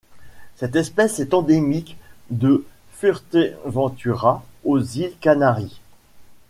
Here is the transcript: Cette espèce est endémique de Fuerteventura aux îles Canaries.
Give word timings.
Cette 0.55 0.75
espèce 0.77 1.19
est 1.19 1.35
endémique 1.35 1.95
de 2.31 2.65
Fuerteventura 2.91 4.43
aux 4.63 4.79
îles 4.81 5.13
Canaries. 5.19 5.79